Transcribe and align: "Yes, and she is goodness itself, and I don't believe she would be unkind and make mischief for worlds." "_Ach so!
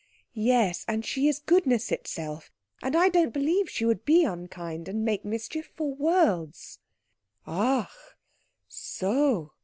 "Yes, 0.33 0.83
and 0.87 1.05
she 1.05 1.27
is 1.27 1.37
goodness 1.37 1.91
itself, 1.91 2.51
and 2.81 2.95
I 2.95 3.07
don't 3.07 3.31
believe 3.31 3.69
she 3.69 3.85
would 3.85 4.03
be 4.03 4.23
unkind 4.23 4.87
and 4.87 5.05
make 5.05 5.23
mischief 5.23 5.69
for 5.75 5.93
worlds." 5.93 6.79
"_Ach 7.45 7.91
so! 8.67 9.53